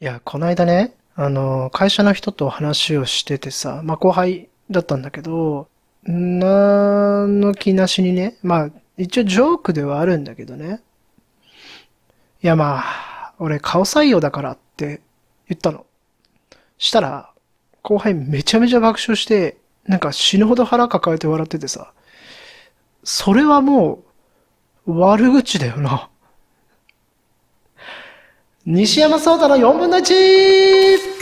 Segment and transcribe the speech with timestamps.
[0.00, 5.68] いや、この間ね、あの、会社の人と話をしててさ、まあ、後輩だったんだけど、
[6.02, 10.82] なんの気なしにね、まあ、一応ジョークではあるんだけどね。
[12.42, 15.00] いや、まあ、俺顔採用だからって
[15.48, 15.86] 言ったの。
[16.76, 17.30] したら、
[17.82, 21.92] 後輩めちゃめちゃ爆笑して、なんか死ぬほど腹抱えて笑っててさ、
[23.04, 24.02] それはも
[24.86, 26.10] う、悪口だよな。
[28.66, 31.13] 西山壮太の4分の 1!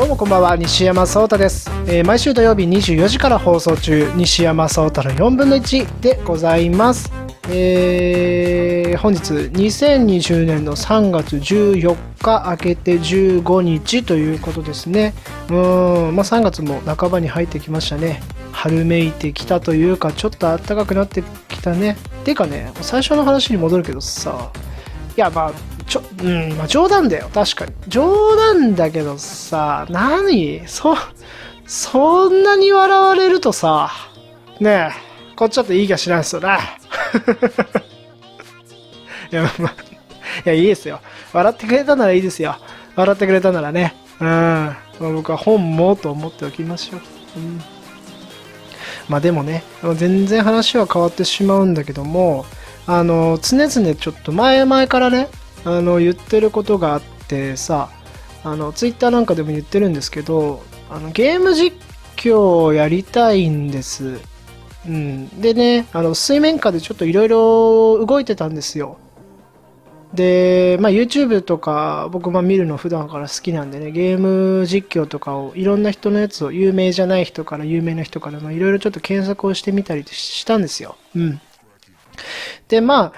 [0.00, 7.12] どうもこんばんは西山壮太です、えー、毎週土曜日24時から放送中西山壮太の4分の1でございます。
[7.50, 15.12] えー、本日2020年の3月14日明けて15日ということですね。
[15.50, 15.56] うん
[16.16, 18.22] まあ3月も半ばに入ってきましたね。
[18.52, 21.98] 春めいてきたというかちょっと暖かくなってきたね。
[22.24, 24.50] てかね最初の話に戻るけどさ
[25.14, 27.28] いやまあちょ、うん、まあ冗談だよ。
[27.34, 27.72] 確かに。
[27.88, 30.62] 冗談だけどさ、何？
[30.68, 30.96] そ、
[31.66, 33.90] そんなに笑われるとさ、
[34.60, 36.58] ねえ、こっちだっていい気がしないですよね。
[39.32, 39.74] いや、まあ、
[40.44, 41.00] いや、いいですよ。
[41.32, 42.54] 笑ってくれたならいいですよ。
[42.94, 43.96] 笑ってくれたならね。
[44.20, 44.26] うん。
[44.26, 47.00] まあ僕は本もと思っておきましょう。
[47.36, 47.60] うん。
[49.08, 49.64] まあでもね、
[49.96, 52.46] 全然話は変わってしまうんだけども、
[52.86, 55.28] あの、常々ちょっと前々からね、
[55.64, 57.90] あの言ってることがあってさ
[58.44, 61.76] あのツイッターなんかでも言ってるんですけどあのゲーム実
[62.16, 64.20] 況をやりたいんです、
[64.86, 68.98] うん、でねあの水面下でちょっといろいろ動いてたんですよ
[70.14, 80.96] で、まあ、YouTube とか僕も見るの普段から好きなんでね、ゲーム実況とかをいろんな人のやつを有名じゃない人から有名な人からいろいろちょっと検索をしてみたりしたんですよ。
[81.14, 81.40] うん。
[82.68, 83.12] で、まあ、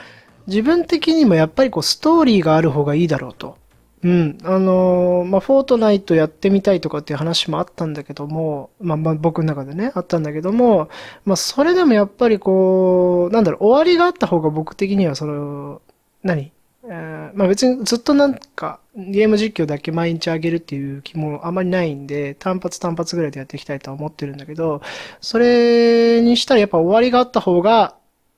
[0.46, 3.56] 自分的にもやっぱりこうストーリーがある方がいいだろうと。
[4.02, 4.38] うん。
[4.42, 10.88] あのー、まあ、フォートナイトやってみたいとかっていう話もあったんだけども、まあ、まあ、僕の中でね、あったんだけども、
[11.24, 15.80] まあ、それでもやっぱりこう、なんだろう、終わりがあった方が僕的にはその、
[16.24, 16.50] 何？
[16.84, 24.82] えー、まあ別にずっとなんかゲーム実況だけ毎日あげるっていう気もあまりないんで、単発単発ぐらいでやっていきたいとは思ってるんだけど、
[25.20, 27.94] それにしたらやっぱ終わりがあった方が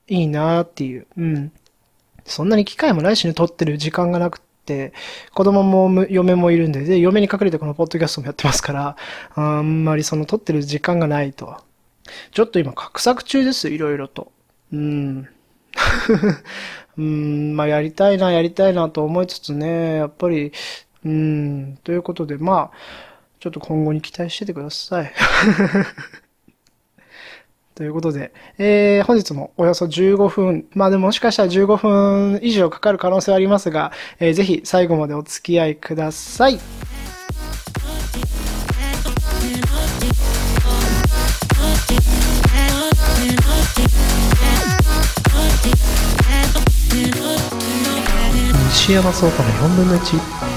[0.08, 1.06] いいなっていう。
[1.16, 1.52] うん。
[2.24, 4.92] そんなに機会もないしね、撮ってる時間がなくて、
[5.34, 8.96] 子供も嫁もいるんで、で、嫁に隠れてこのポッドキャストもやってますから、
[9.34, 11.58] あんまりその撮ってる時間がないと。
[12.32, 14.32] ちょっと今、画策中です、いろいろと。
[14.72, 15.28] うん。
[16.96, 20.52] うん、まあ、やりたいな、やりたいなと思いつつね、やっぱり、
[21.04, 22.76] うん、ということで、まあ、
[23.40, 25.12] ちょっと今後に期待しててください。
[27.74, 33.90] ということで、えー、本日もおよそ15分、まあでももしかしたら15分以上かかる可能性はありますが、
[34.20, 36.58] えー、ぜひ最後までお付き合いください。
[48.70, 50.53] 西山壮太の4分の1。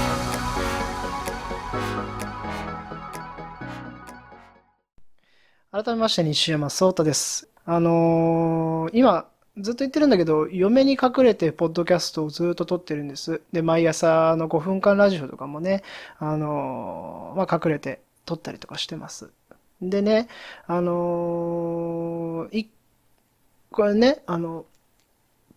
[5.84, 7.48] 改めまして西山壮太です。
[7.64, 9.28] あのー、今、
[9.58, 13.42] ずっと言ってるんだけど、嫁に隠れてポッドキャストをずっと撮ってるんです。
[13.52, 15.84] で、毎朝の5分間ラジオとかもね、
[16.18, 19.30] あのー、まあ、隠れて撮ったりとかしてます。
[19.80, 20.26] でね、
[20.66, 22.70] あのー、い、
[23.70, 24.66] これね、あの、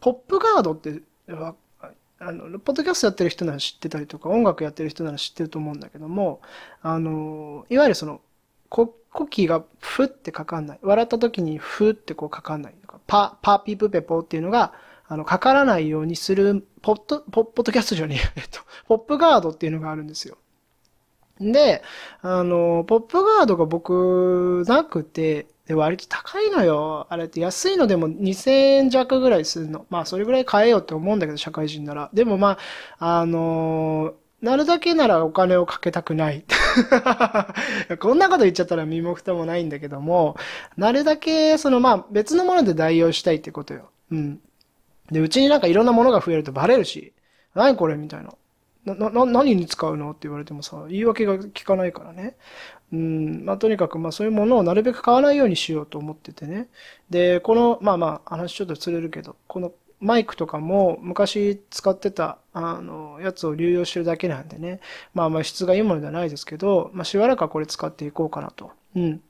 [0.02, 6.42] ポップガードって、あの、ポッドキャストやってる人なら知ってたりとか、音楽やってる人なら知ってると思うんだけども、
[6.84, 8.22] あの、いわゆるその、
[8.70, 10.80] こ呼吸がふってかかんない。
[10.82, 12.76] 笑った時にふってこうかかんない。
[13.08, 14.72] パ、パーピープペポっていうのが、
[15.06, 20.38] あの、かからないようにする、ポッド、ポッポッドキャスト上に、えっと、ポップガードっていうのがあるんですよ。
[21.42, 21.84] で、
[22.22, 27.08] あの、ポップガードが僕、なくて、で、割と高いのよ。
[27.10, 29.86] あれって安いのでも2000円弱ぐらいするの。
[29.90, 32.10] まあ、それぐらい買えようって思うんだけど、社会人なら。
[32.14, 32.58] でもま
[33.00, 36.44] あ、あのなるだけならお金をかけたくない。
[38.00, 40.36] こんなこと言っちゃったら身も蓋もないんだけども、
[40.78, 43.90] なるだけ、そのまあ別のもので代用したいってことよ。
[44.12, 44.40] うん。
[45.12, 47.14] で、うちになんかいろんなものが増えるとバレるし、
[47.54, 48.34] 何これみたいな。
[48.86, 52.36] な、な、何に使うのって言われてもさ、言い訳が聞かないからね。
[52.92, 56.68] うん、まあ、とにかく、まあ、そういうものをなるべく買わないようにしようと思っててね。
[57.10, 59.72] で、この、まあまあ、話ちょっと釣れるけど、この
[60.02, 64.82] マイクとかも昔使ってた、あの、やつを流用してるだけなんでね。
[65.14, 68.72] まあまあ質がいいものではないですけど、まあしばらくはこれ使っていこうかなと。
[68.96, 69.22] うん。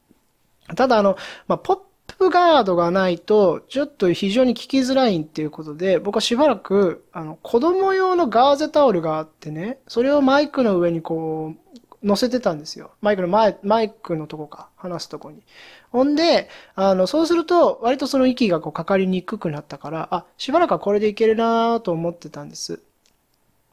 [0.76, 1.80] ただあの、まあポッ
[2.18, 11.61] プガードがないと、ちょっと非常に聞きづらいっていうことで、僕はしばらく、あの、子供用のガーゼタオルがあってね、それをマイクの上にこう、
[12.04, 12.92] 乗せてたんですよ。
[13.02, 15.44] マイクの前、マイクのとこか、話すとこに。
[15.92, 22.82] ほんで、あの、そうすると、割とその息がこうかかりにくくなったから、あ、しばらくはこれでいけるなと思ってたんです。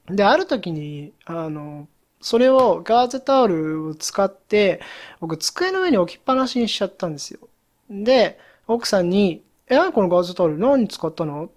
[0.06, 1.88] で、ある時に、あの、
[2.20, 4.80] それをガーゼタオルを使って、
[5.20, 7.40] 僕机の上に置きっぱなしにしちゃったんですよ。
[7.88, 10.58] で、奥さんに、え、何このガーゼタオル？
[10.58, 11.44] 何に使ったの？
[11.44, 11.48] っ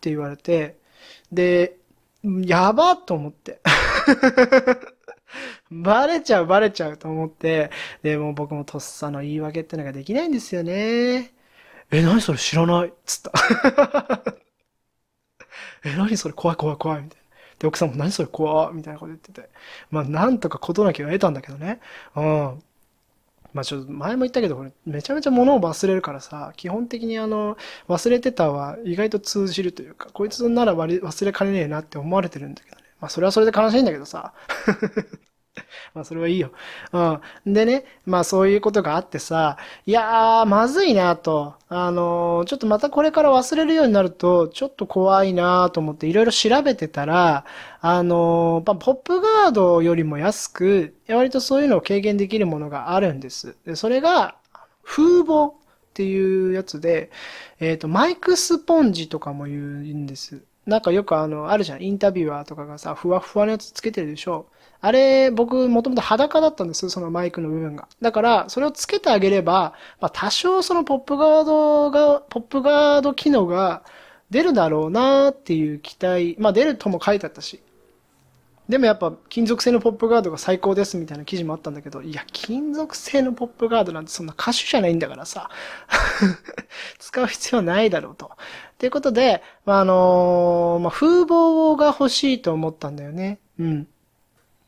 [0.00, 0.76] て言われて、
[1.32, 1.76] で、
[2.22, 3.60] やばと思って。
[5.70, 7.70] バレちゃう、バレちゃうと思って、
[8.02, 11.34] で、も僕もとっさの言い訳ってのができないんですよね。
[11.90, 12.92] え、何それ知らない？
[13.06, 13.32] つった。
[15.84, 17.24] え、何それ怖い怖い怖いみたいな。
[17.58, 19.48] で、奥さんも何それ怖みたいなこと言ってて。
[19.90, 21.80] まあ、なんとか事なきを得たんだけどね。
[22.16, 22.62] うん。
[23.54, 27.56] まあちょっと前も言ったけど、これめちゃめちゃ物を忘れるからさ、基本的にあの、
[27.88, 32.83] 忘れてたは意外と通じるというか、こいつなら忘れかねねえなって思われてるんだけどね。
[33.04, 34.32] まあそれはそれで悲しいんだけどさ。
[35.94, 36.52] まあそれはいいよ。
[36.92, 37.52] うん。
[37.52, 41.54] でね、まあそういうことがあってさ、いやー、まずいなと。
[41.68, 47.44] あのー、ちょっとまたこれから忘れるようになると、ちょっと怖いなと思っていろいろ調べてたら、
[47.82, 53.54] あのー、まあ、ポップガードよりも安く、割とそういうのを軽減できるものがあるんです。
[53.66, 54.36] で、それが、
[54.82, 57.10] 風防っていうやつで、
[57.60, 60.42] えっ、ー、と、マイクスポンジとかも言うんです。
[60.66, 61.82] なんかよくあの、あるじゃん。
[61.82, 64.46] インタビュアーとかがさ、ふわふわのやつつけてるでしょ。
[64.80, 67.88] あれ、僕、もともと裸だったんですよ、そのマイクの部分が。
[68.00, 73.82] だから、それをつけてあげれば、まあ、多少そのポップガードが、ポップガード機能が
[74.30, 76.36] 出るだろうなっていう期待。
[76.38, 77.62] まあ、出るとも書いてあったし。
[78.68, 85.50] でもやっぱ金属製のポップガードが最高ですみたいな記事もあったんだけど、いや、金属製のポップガードなんてそんな歌手じゃないんだからさ、
[86.98, 88.30] 使う必要ないだろうと。
[88.78, 93.38] ということで、まあ、あのー、まあ、風貌が欲しいと思ったんだよね。
[93.58, 93.86] うん。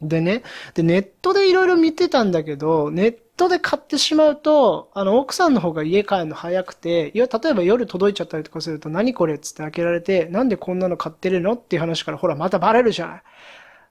[0.03, 0.43] でね、
[0.75, 13.23] で、ネットでいろいろ見てたんだけど、ネットで買ってしまうと、あの、奥さんの方が家帰るの早くて、いや、例えば夜届いちゃったりとかすると、何これっつって開けられて、なんでこんなの買ってるのっていう話から、ほら、またバレるじゃない。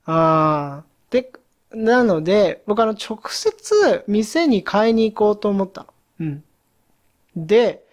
[0.06, 1.12] あー。
[1.12, 1.32] で、
[1.72, 5.86] なので、僕あの、直接店に買いに行こうと思ったの。
[6.20, 6.44] うん。
[7.36, 7.84] で、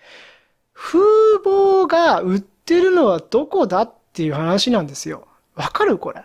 [0.74, 1.00] 風
[1.44, 5.28] 貌が売ってるのはどこだっていう話なんですよ。
[5.56, 6.24] わかるこれ。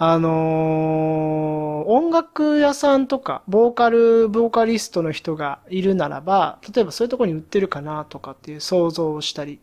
[0.00, 9.58] あのー、音楽屋さんとか、ボーカル、ボーカリストの人がいるならば、例えばそういうとこに売ってるかなとかっていう想像をしたり。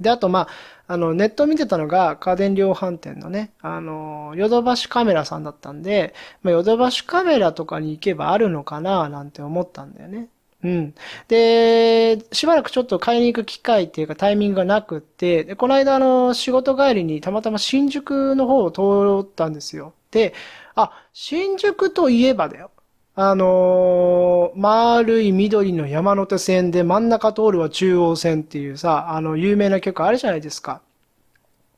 [0.00, 0.48] で、あと、まあ、
[0.88, 10.28] あの、ネット見てたのが家電量販店のね、あの、ヨドバシカメラさんだったんで、まあ、ヨドバシカメラとかに行けばあるのかななんて思ったんだよね。
[10.62, 10.94] うん。
[11.28, 19.94] で、しばらくちょっと買いに行く機会っていうかタイミングがなくって、で、この間あの、仕事帰りにたまたま新宿の方を通ったんですよ。
[20.10, 20.34] で、
[20.74, 22.70] あ、新宿といえばだよ。
[23.18, 30.82] あのー、丸い緑の山手線で真ん中通るは中央線っていうさ、あの、有名な曲あるじゃないですか。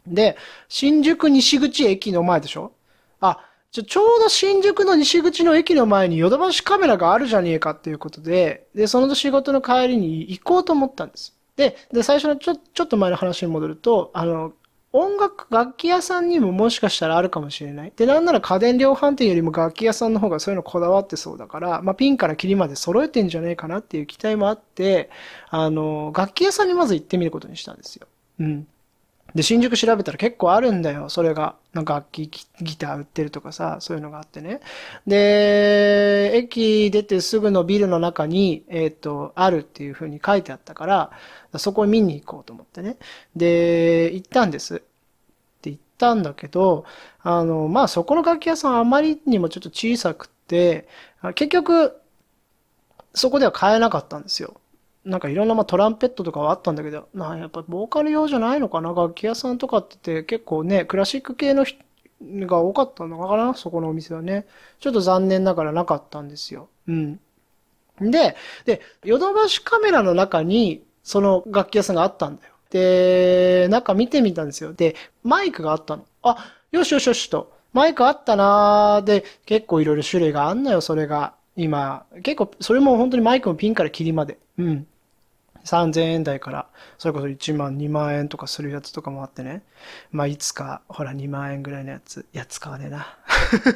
[0.04, 0.36] で、
[0.68, 2.72] 新宿西口駅の前でしょ？
[3.20, 3.38] あ、
[3.70, 11.36] ちょ、ちょうど新宿の西口の駅の前にヨドバシカメラがあるじゃねえかっていうことで、で、その仕事の帰りに行こうと思ったんです。
[11.54, 14.54] で、で、最初のちょ、ちょっと前の話に戻ると、あの、
[14.92, 17.92] 音楽、楽器屋さんにももしかしたらあるかもしれない。
[17.94, 25.10] で、なんなら家電量販店よりも楽器屋さんの方がそういうのこだわってそうだから、まあ、ピンからキリまで揃えてんじゃねえかなっていう期待もあって、
[25.50, 28.06] あの、楽器屋さんにまず行ってみることにしたんですよ。
[28.40, 28.68] うん。
[29.34, 31.56] で、新宿調べたら結構あるんだよ、それが。
[31.74, 32.30] なんか楽器、
[32.62, 34.60] ギター売ってるとかさ、そういうのがあってね。
[35.06, 41.10] で、駅出てすぐのビルの中に、えっ、ー、と、あるっていう風に書いてあったから、
[41.58, 42.96] そこ見に行こうと思ってね。
[43.36, 44.76] で、行ったんです。
[44.76, 46.86] って言ったんだけど、
[47.22, 50.88] あの、まあ、そこの楽器屋さんあまりにもちょっと小さくって、
[51.34, 52.00] 結局、
[53.14, 54.60] そこでは買えなかったんですよ。
[55.08, 58.90] なんかいろんなまあトランペットとかはあったんだけど、なやっぱボーカル用じゃないのかな？
[58.90, 61.78] 楽器屋さんとかって結構ね、クラシック系の人
[62.46, 63.54] が多かったのかな？
[63.54, 64.46] そこのお店はね。
[64.80, 66.68] ちょっと残念ながらなかったんですよ。
[66.86, 67.20] うん。
[68.00, 68.36] で、
[68.66, 72.52] で、ヨドバシカメラの中にその楽器屋さんがあったんだよ。
[72.70, 74.74] で、中見てみたんですよ。
[74.74, 76.04] で、マイクがあったの。
[76.22, 77.56] あ、よしよしよしと。
[77.72, 81.34] マイクあったなーで、結構いろいろ種類があんのよ、それが。
[81.56, 84.38] 今、結構、それも本当にマイクのピンからキリまで。
[84.58, 84.86] うん。
[85.68, 86.66] 3000円台から、
[86.98, 89.62] それこそ1万、2万円とかするやつとかもあってね。
[90.10, 93.06] まあ、いつか、ほら、2万円ぐらいのやつ、いや、使わねえな。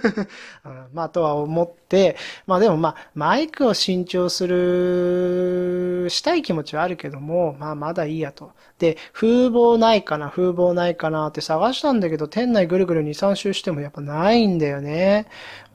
[0.64, 8.52] うん、まあ、とは思って、まあでもまあ、マイクを新調する、したい気持ちはあるけども、まあ、まだいいやと。
[8.78, 15.26] で、風貌ないかな、風貌ないかなって探したんだけど、店内ぐるぐる2、3周してもやっぱないんだよね。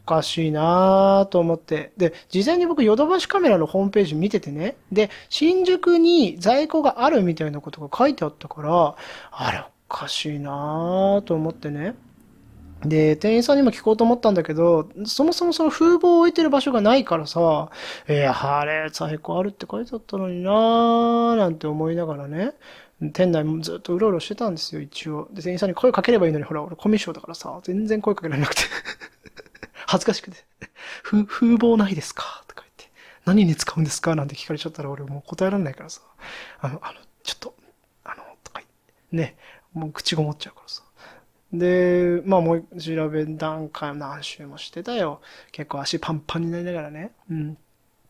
[0.07, 1.91] かしいなぁと思って。
[1.97, 4.77] で、事前に僕、ヨドバシカメラのホームページ見ててね。
[4.91, 8.95] で、新宿に在庫があるみたいなことが書いてあったから、
[9.31, 11.95] あれ、おかしいなぁと思ってね。
[12.81, 17.69] で、店員さんにも聞こうと思ったんだけど、そもそもその風貌を置いてる場所がないからさ、
[18.07, 22.53] えー、あれ、在庫あるって書いてあったのになぁ、なんて思いながらね、
[23.13, 25.27] 店内もずっとうろうろしてたんですよ、一応。
[25.31, 28.61] で、店員さんに声かければいいのに、ほら、俺コミュ障だからさ、全然声かけられなくて
[29.87, 30.37] 恥ずかしくて、
[31.01, 32.43] 風、風貌ないですか？
[32.47, 32.91] とか言って、
[33.25, 34.15] 何に使うんですか？
[34.15, 36.01] なんて聞かれちゃったら俺もう答えられないからさ、
[36.59, 37.55] あの、あの、ちょっと、
[38.03, 38.65] あの、とか言っ
[39.09, 39.37] て、ね、
[39.73, 40.83] もう口ごもっちゃうからさ。
[41.53, 45.21] で、まあもう調べ段階何周もしてたよ。
[45.53, 47.13] 結構足パンパンになりながらね。
[47.31, 47.57] うん。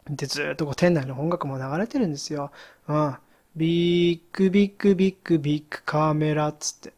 [0.09, 2.51] で、ずっとこう店内の音楽も流れてるんですよ。
[2.87, 3.15] うん。
[3.55, 6.93] ビッグビッグビッグビッグカメラっつって。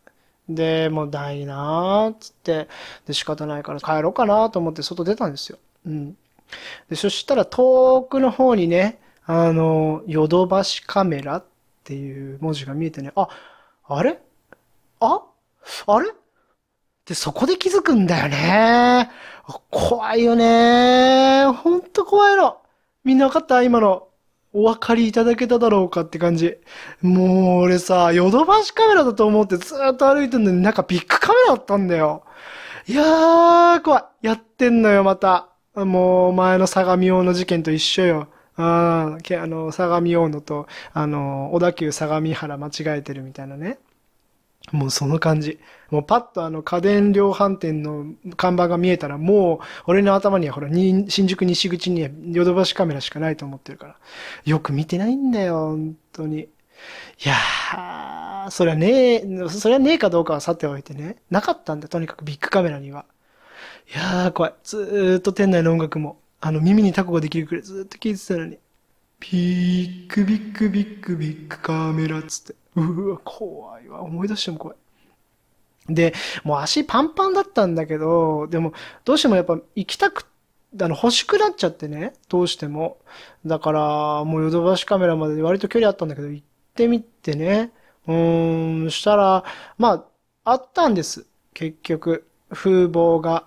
[0.49, 2.67] で、もうないなーっつって、
[3.05, 5.59] で、仕方ないから帰ろうかなと思って外出たんですよ。
[5.85, 6.17] うん。
[6.89, 11.45] で、そしたら遠くの方にね、あの、ヨドバシカメラっ
[11.83, 13.29] ていう文字が見えてね、あ、
[13.87, 14.19] あれ？
[14.99, 15.21] あ？
[15.85, 16.11] あれ？
[17.05, 19.09] で、そこで気づくんだよね。
[19.69, 21.45] 怖いよね。
[21.45, 22.57] ほんと怖いの。
[23.03, 23.63] みんなわかった？
[23.63, 24.08] 今の。
[24.53, 26.57] お分かりいただけただろうかって感じ。
[27.01, 32.23] もう俺さ、ヨドバシカメラだと思ってずっと歩いてんのになんかビッグカメラだったんだよ。
[32.87, 34.27] いやー、怖い。
[34.27, 35.49] やってんのよ、また。
[35.75, 38.27] もう前の相模大野事件と一緒よ。
[38.57, 43.79] あ、あの、相模大野と、あの、小田急相模原間違えてるみたいなね。
[44.71, 45.59] もうその感じ。
[45.89, 48.05] もうパッとあの家電量販店の
[48.37, 53.95] 看板が見えたらもう俺の頭にはほら、新宿西口にはヨドバシカメラしかないと思ってるから。
[54.45, 56.39] よく見てないんだよ、本当に。
[56.41, 56.49] い
[57.25, 61.17] やー、そりゃねえ、そりゃねえかどうかはさておいてね。
[61.29, 63.05] なかったんだ、とにかくビッグカメラには。
[63.93, 64.53] いやー、怖い。
[64.63, 68.59] ずーっと店内の音楽も、あの耳にタコができるくらいずーっと聴いてたのに。
[69.19, 72.55] ビッグビッグビッグビッグカメラっつって。
[72.75, 74.01] うわ、怖いわ。
[74.01, 74.77] 思い出しても怖い。
[75.89, 78.73] で、もう足パンパンだったんだけど、でも、
[79.05, 80.25] どうしてもやっぱ行きたく、
[80.79, 82.97] あの、欲しくなっちゃってね、どうしても。
[83.45, 86.45] だから、もうヨドバシカメラまで割と距離あったんだけど、行っ
[86.75, 87.71] てみてね。
[88.07, 89.43] うーん、したら、
[89.77, 90.05] ま
[90.45, 91.25] あ、あったんです。
[91.53, 93.45] 結局、風貌が。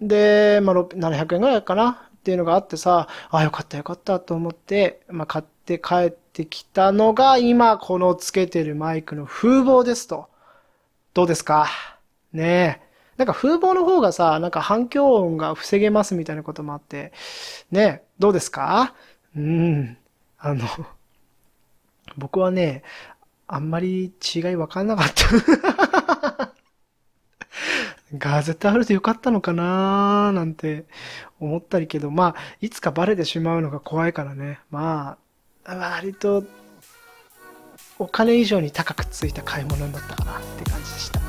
[0.00, 10.28] で、まあ、700円ぐらいかなっていうのがあってさ、ああ、よかったよかったと思って、まあ、買って帰ってきたのが、今このつけてるマイクの風貌ですと。
[11.14, 11.66] どうですか？
[12.32, 12.90] ねえ。
[13.16, 17.12] なんか風貌の方がさ、なんか反響音が防げますみたいなこともあって、
[17.70, 18.94] ねえ、どうですか？
[19.34, 19.96] うん。
[20.38, 20.66] あの、
[22.16, 22.82] 僕はね、
[23.46, 25.89] あんまり違いわかんなかった
[28.16, 30.84] ガゼットあるとよかったのかなーなんて
[31.38, 34.58] 思ったりけど、まあ、いつかバレてしまうのが怖いからね。
[34.70, 35.16] ま
[35.64, 36.44] あ、割と、
[37.98, 41.20] お金以上に高くついた買い物になったかなって感じでした。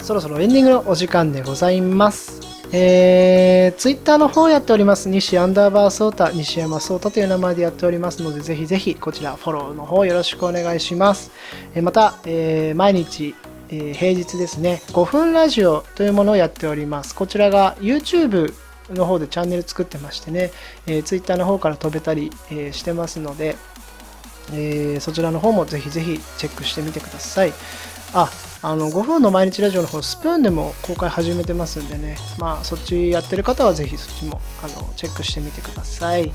[0.00, 2.51] そろそろエンディングのお時間でございます。
[2.74, 5.10] えー、ツイッターの方やっております。
[5.10, 11.30] 西アンダーバーソータ、西山ソータという名前でやっておりますので、ぜひぜひこちらフォローの方よろしくお願いします。
[11.74, 13.34] えー、また、えー、毎日、
[13.68, 17.14] え平日ですね、5分ラジオというものをやっております。
[17.14, 18.54] こちらが YouTube
[18.90, 20.50] の方でチャンネル作ってましてね、
[20.86, 23.56] えー、Twitter の方から飛べたり、えー、してますので、
[24.52, 27.52] えー、そちらの方もぜひぜひチェックしてみてください。
[28.14, 28.30] あ、
[28.64, 32.16] あの5分の毎日ラジオの方スプーンでも公開始めてますんでね。
[32.38, 36.32] まあそっちやってる方はぜひそっちもあのチェックしてみてください。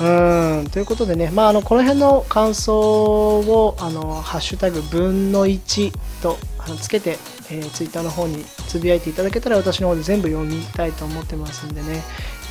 [0.00, 0.70] うん。
[0.70, 7.18] ということでね、まあ、あのこの辺の感想をあのハッシュタグ分の1とあのつけて、
[7.50, 12.02] えー、ツイッターの方につぶやいていただけたら私の方で全部読みたいと思ってますんでね、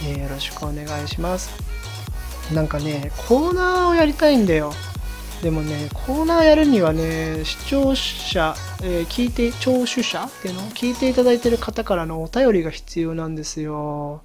[0.07, 1.49] えー、よろしくお願いします。
[2.53, 4.71] なんかねコーナーをやりたいんだよ。
[5.41, 10.61] でもね、コーナーやるにはね、視聴者、えー聞いて、聴取者っていうの？
[10.71, 14.21] 聞いていただいてる方からのお便りが必要なんですよ。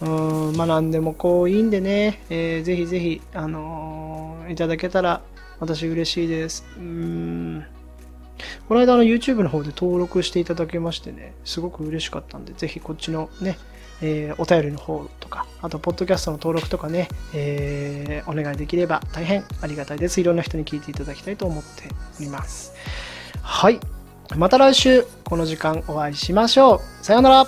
[0.00, 0.04] う
[0.52, 5.22] ん、まあ何でもこういいんでね、えーぜひぜひ、あのーいただけたら
[5.60, 6.64] 私嬉しいです。
[6.76, 7.64] うん。
[8.68, 13.56] この間の YouTube の方で登録していただけましてね、すごく嬉しかったんで、ぜひこっちのね、
[14.02, 20.20] えーお便りの方とか、あと、ポッドキャストの登録とかね、えーお願いできれば大変ありがたいです。
[20.20, 21.88] いろんな人に聞いていただきたいと思って
[22.18, 22.72] おります。
[23.42, 23.80] はい。
[24.36, 27.04] また来週、この時間お会いしましょう。
[27.04, 27.46] さようなら。